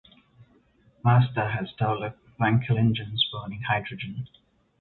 [1.03, 4.27] Mazda has developed Wankel engines burning hydrogen.